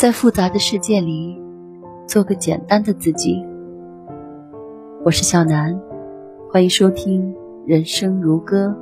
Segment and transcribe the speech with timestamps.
[0.00, 1.38] 在复杂的世界里，
[2.06, 3.44] 做个简单的自己。
[5.04, 5.78] 我是小南，
[6.50, 7.34] 欢迎收听
[7.66, 8.74] 《人生如歌》。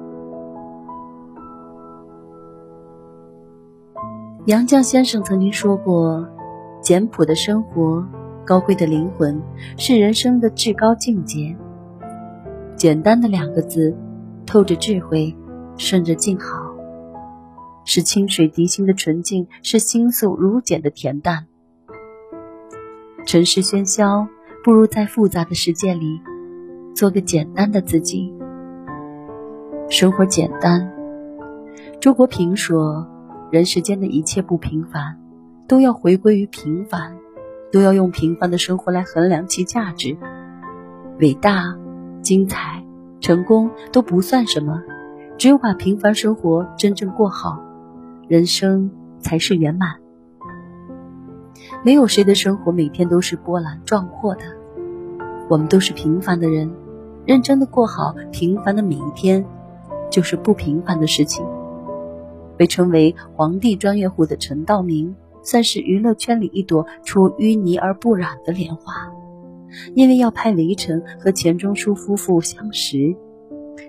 [4.46, 6.24] 杨绛先生曾经说过
[6.80, 8.06] ：“简朴的生活，
[8.46, 9.42] 高贵的灵魂，
[9.76, 11.56] 是人生的至高境界。”
[12.78, 13.92] 简单的两个字，
[14.46, 15.36] 透着智慧，
[15.76, 16.57] 顺着静好。
[17.88, 21.46] 是清水涤心的纯净，是心素如简的恬淡。
[23.24, 24.28] 尘世喧嚣，
[24.62, 26.20] 不如在复杂的世界里，
[26.94, 28.30] 做个简单的自己。
[29.88, 30.92] 生活简单。
[31.98, 33.08] 周国平说
[33.50, 35.18] ：“人世间的一切不平凡，
[35.66, 37.16] 都要回归于平凡，
[37.72, 40.14] 都要用平凡的生活来衡量其价值。
[41.20, 41.74] 伟大、
[42.20, 42.84] 精彩、
[43.18, 44.78] 成功都不算什么，
[45.38, 47.64] 只有把平凡生活真正过好。”
[48.28, 49.96] 人生才是圆满。
[51.82, 54.42] 没有谁的生活每天都是波澜壮阔的，
[55.48, 56.70] 我们都是平凡的人，
[57.24, 59.46] 认真的过好平凡的每一天，
[60.10, 61.46] 就是不平凡的事情。
[62.58, 69.10] 被称为“皇帝专业户”的陈道明，算是娱乐圈里一朵出淤泥而不染的莲花。
[69.94, 73.14] 因为要拍《围城》和钱钟书夫妇相识，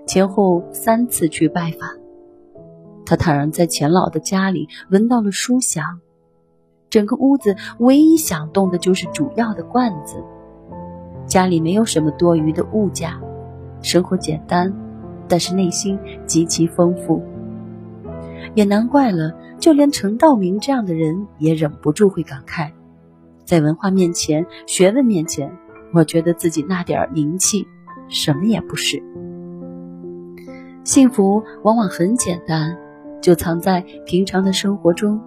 [0.05, 1.89] 前后三次去拜访。
[3.09, 5.99] 他坦然在钱老的家里闻到了书香，
[6.91, 10.23] 整个屋子唯一响动的就是主要的罐子。
[11.25, 13.19] 家里没有什么多余的物价，
[13.81, 14.71] 生活简单，
[15.27, 17.23] 但是内心极其丰富。
[18.53, 22.73] 也难怪了，就连陈道明这样的人也忍不住会感慨：
[23.43, 25.52] 在文化面前、学问面前，
[25.95, 27.67] 我觉得自己那点名气
[28.07, 29.02] 什么也不是。
[30.83, 32.77] 幸福往往很简单。
[33.21, 35.19] 就藏在平常的生活中，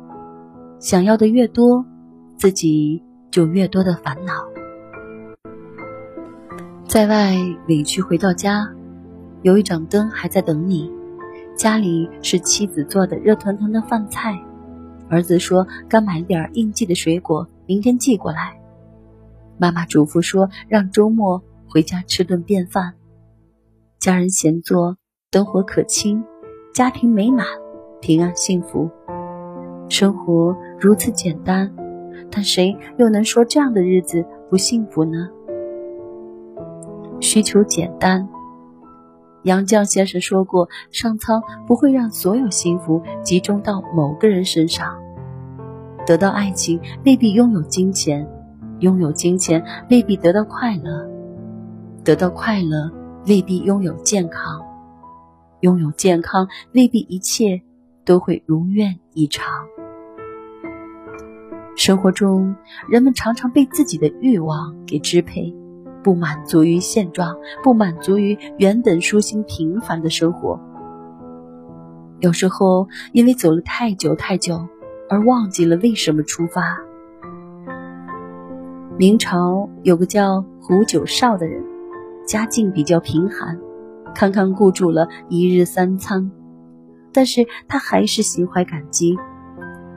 [0.79, 1.85] 想要的越多，
[2.37, 4.33] 自己就越多的烦恼。
[6.89, 7.35] 在外
[7.69, 8.69] 委屈回到家，
[9.43, 10.91] 有一盏灯还在等你，
[11.57, 14.39] 家里是妻子做的热腾腾的饭菜，
[15.09, 18.59] 儿子说刚买点应季的水果，明天寄过来。
[19.59, 22.95] 妈妈嘱咐说让周末回家吃顿便饭，
[23.99, 24.97] 家人闲坐，
[25.31, 26.23] 灯火可亲，
[26.75, 27.62] 家庭美满。
[28.03, 28.91] 平安幸福，
[29.89, 31.73] 生活如此简单，
[32.33, 35.29] 但谁又能说这样的日子不幸福呢？
[37.21, 38.29] 需求简单。
[39.45, 45.01] 杨绛先生说过：“上苍不会让所有幸福集中到某个人身上。
[46.05, 48.29] 得到爱情未必拥有金钱，
[48.81, 51.09] 拥有金钱未必得到快乐，
[52.03, 52.91] 得到快乐
[53.29, 54.61] 未必拥有健康，
[55.61, 57.63] 拥有健康未必一切。”
[58.05, 59.47] 都会如愿以偿。
[61.75, 62.55] 生活中，
[62.89, 65.55] 人们常常被自己的欲望给支配，
[66.03, 70.61] 不满足于现状，不满足于原本舒心平凡的生活。
[72.21, 74.69] 有时候，因为走了太久太久，
[75.09, 76.79] 而忘记了为什么出发。
[78.99, 81.65] 明朝有个叫胡九少的人，
[82.27, 83.59] 家境比较贫寒，
[84.15, 86.31] 堪堪顾住了一日三餐。
[87.13, 89.17] 但是他还是心怀感激，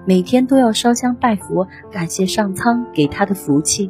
[0.06, 3.90] 每天都要烧香拜佛，感谢上苍给他的福气。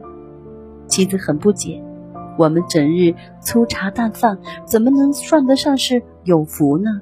[0.88, 1.84] 妻子很不解
[2.38, 7.02] ：“我们整日粗茶淡饭，怎么能算得上是有福呢？”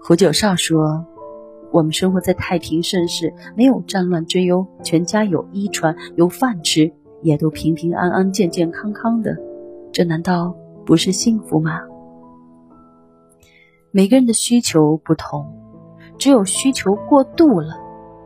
[0.00, 1.04] 胡九少说
[1.70, 9.36] ：“我们生活在太平盛世，没有战乱之忧，全家有衣穿，有饭吃，也都平平安安、健健康康的，
[9.92, 10.56] 这难道
[10.86, 11.78] 不是幸福吗？”
[13.98, 15.44] 每个人的需求不同，
[16.18, 17.80] 只有需求过度了，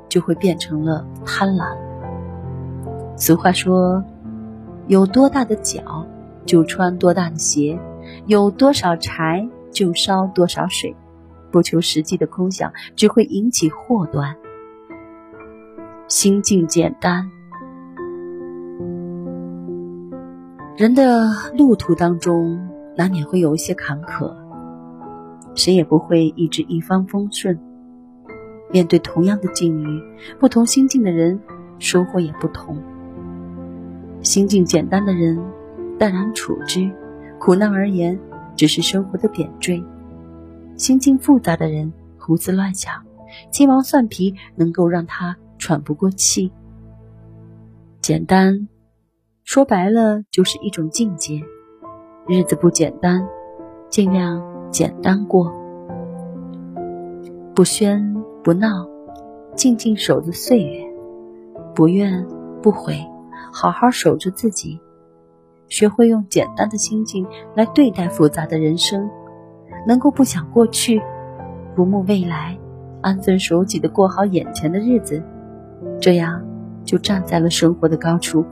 [0.07, 1.75] 就会变成了贪婪。
[3.17, 4.05] 俗话说
[4.87, 6.07] ：“有多大的脚，
[6.45, 7.79] 就穿多大的鞋；
[8.27, 10.95] 有多少柴，就烧多少水。”
[11.51, 14.37] 不求实际的空想，只会引起祸端。
[16.07, 17.31] 心境简单，
[20.77, 24.37] 人的路途当中难免会有一些坎坷。
[25.55, 27.59] 谁也不会一直一帆风顺。
[28.71, 30.03] 面对同样的境遇，
[30.41, 31.39] 不同心境的人
[31.79, 32.83] 收获也不同。
[34.23, 35.39] 心境简单的人
[35.99, 36.91] 淡然处之，
[37.39, 38.19] 苦难而言
[38.57, 39.85] 只是生活的点缀；
[40.77, 43.05] 心境复杂的人胡思乱想，
[43.51, 46.51] 鸡毛蒜皮能够让他喘不过气。
[48.01, 48.69] 简单，
[49.45, 51.43] 说白了就是一种境界。
[52.27, 53.29] 日子不简单，
[53.91, 54.52] 尽量。
[54.73, 55.53] 简单过，
[57.55, 58.03] 不喧
[58.43, 58.89] 不闹，
[59.55, 60.83] 静静守着岁月，
[61.75, 62.27] 不怨
[62.63, 62.97] 不悔，
[63.53, 64.81] 好好守着自己，
[65.69, 69.11] 学会用简单的心境来对待复杂的人生，
[69.87, 71.03] 能够不想过去，
[71.77, 72.59] 不慕未来，
[73.03, 75.23] 安分守己的过好眼前的日子，
[76.01, 76.43] 这样
[76.83, 78.43] 就站在了生活的高处。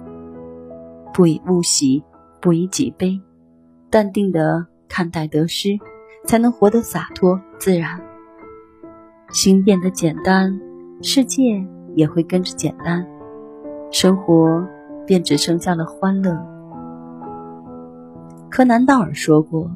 [1.15, 2.05] 不以物喜，
[2.43, 3.19] 不以己悲，
[3.89, 5.79] 淡定的看待得失，
[6.25, 8.01] 才能活得洒脱自然。
[9.31, 10.61] 心变得简单，
[11.03, 11.65] 世界
[11.95, 13.07] 也会跟着简单，
[13.91, 14.67] 生活
[15.07, 16.37] 便只剩下了欢乐。
[18.51, 19.71] 柯南道尔说过：“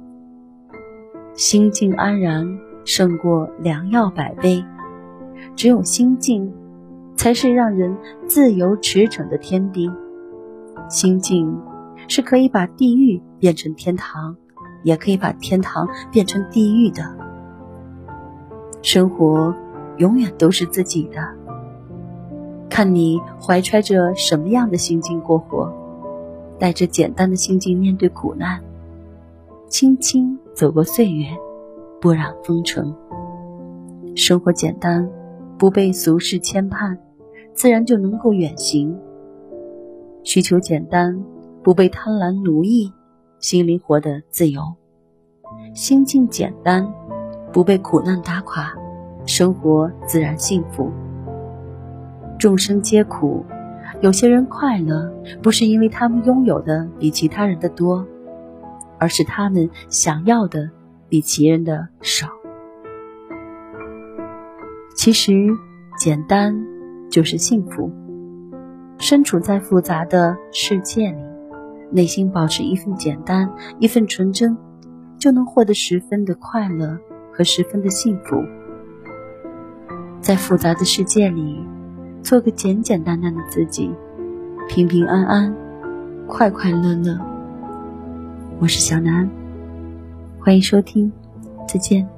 [1.35, 4.64] 心静安然胜过良药百杯，
[5.55, 6.52] 只有心静，
[7.17, 7.96] 才是让人
[8.26, 9.91] 自由驰骋的天地。
[10.88, 11.56] 心静
[12.08, 14.37] 是可以把地狱变成天堂，
[14.84, 17.02] 也可以把天堂变成地狱的。”
[18.81, 19.52] 生活
[19.96, 21.16] 永远都是自己的，
[22.69, 25.72] 看你怀揣着什么样的心境过活，
[26.58, 28.60] 带着简单的心境面对苦难，
[29.69, 31.26] 轻轻走过岁月，
[32.00, 32.94] 不染风尘。
[34.14, 35.08] 生活简单，
[35.58, 36.96] 不被俗世牵绊，
[37.52, 38.96] 自然就能够远行。
[40.22, 41.19] 需求简单，
[41.62, 42.92] 不被贪婪奴役，
[43.44, 44.62] 心灵活得自由。
[45.75, 46.91] 心境简单。
[47.52, 48.75] 不被苦难打垮，
[49.26, 50.91] 生活自然幸福。
[52.38, 53.44] 众生皆苦，
[54.00, 55.12] 有些人快乐，
[55.43, 58.05] 不是因为他们拥有的比其他人的多，
[58.99, 60.70] 而是他们想要的
[61.08, 62.29] 比其人的少。
[64.96, 65.50] 其实，
[65.99, 66.56] 简单
[67.11, 67.93] 就是幸福。
[68.99, 71.23] 身处在复杂的世界里，
[71.94, 74.58] 内心保持一份简单，一份纯真，
[75.19, 76.99] 就能获得十分的快乐。
[77.37, 78.44] 和十分的幸福，
[80.20, 81.61] 在复杂的世界里，
[82.23, 83.91] 做个简简单单的自己，
[84.69, 85.52] 平平安安，
[86.29, 87.19] 快快乐乐。
[88.61, 89.29] 我是小南，
[90.38, 91.11] 欢迎收听，
[91.67, 92.13] 再见。